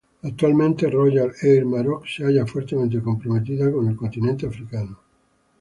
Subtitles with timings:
[0.23, 4.97] Actualmente Royal Air Maroc se halla fuertemente comprometida con el continente africano.